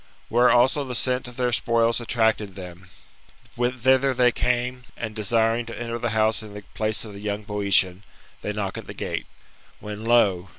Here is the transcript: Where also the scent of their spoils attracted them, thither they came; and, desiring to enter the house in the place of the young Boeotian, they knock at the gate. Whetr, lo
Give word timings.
Where 0.29 0.49
also 0.49 0.83
the 0.83 0.95
scent 0.95 1.27
of 1.27 1.37
their 1.37 1.51
spoils 1.51 2.01
attracted 2.01 2.55
them, 2.55 2.89
thither 3.55 4.15
they 4.15 4.31
came; 4.31 4.81
and, 4.97 5.13
desiring 5.15 5.67
to 5.67 5.79
enter 5.79 5.99
the 5.99 6.09
house 6.09 6.41
in 6.41 6.55
the 6.55 6.63
place 6.73 7.05
of 7.05 7.13
the 7.13 7.21
young 7.21 7.43
Boeotian, 7.43 8.03
they 8.41 8.51
knock 8.51 8.79
at 8.79 8.87
the 8.87 8.95
gate. 8.95 9.27
Whetr, 9.79 10.01
lo 10.03 10.49